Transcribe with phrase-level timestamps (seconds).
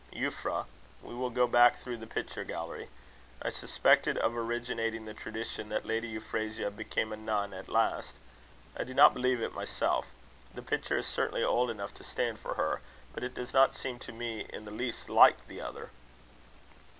[0.11, 0.65] Euphra,
[1.03, 2.89] we will go back through the picture gallery.
[3.39, 8.15] I suspect it of originating the tradition that Lady Euphrasia became a nun at last.
[8.75, 10.07] I do not believe it myself.
[10.55, 12.81] The picture is certainly old enough to stand for her,
[13.13, 15.91] but it does not seem to me in the least like the other."